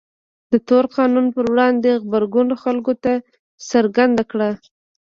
د 0.51 0.53
تور 0.67 0.85
قانون 0.97 1.25
پر 1.35 1.45
وړاندې 1.51 1.91
غبرګون 2.03 2.49
خلکو 2.63 2.93
ته 3.03 3.13
څرګنده 3.71 4.23
کړه. 4.31 4.49